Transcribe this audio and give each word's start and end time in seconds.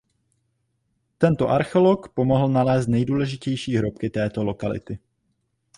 Tento 1.17 1.47
archeolog 1.49 2.09
pomohl 2.13 2.49
nalézt 2.51 2.87
nejdůležitější 2.87 3.75
hrobky 3.77 4.09
této 4.09 4.43
lokality. 4.43 4.99